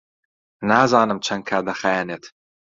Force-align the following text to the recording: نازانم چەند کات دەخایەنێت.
نازانم 0.69 1.19
چەند 1.25 1.43
کات 1.49 1.63
دەخایەنێت. 1.69 2.23